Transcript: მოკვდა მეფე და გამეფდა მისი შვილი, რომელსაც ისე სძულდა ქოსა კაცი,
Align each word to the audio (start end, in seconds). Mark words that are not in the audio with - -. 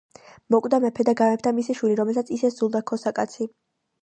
მოკვდა 0.53 0.79
მეფე 0.85 1.05
და 1.09 1.13
გამეფდა 1.19 1.53
მისი 1.57 1.75
შვილი, 1.81 1.99
რომელსაც 2.01 2.33
ისე 2.39 2.53
სძულდა 2.57 2.83
ქოსა 2.93 3.15
კაცი, 3.23 3.49